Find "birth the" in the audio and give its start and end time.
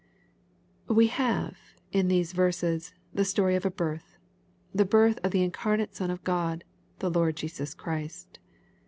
3.69-4.89